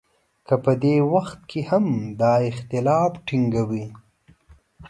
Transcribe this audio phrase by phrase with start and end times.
[0.47, 1.85] که په دې وخت کې هم
[2.21, 3.85] دا اختلاف ټینګوي.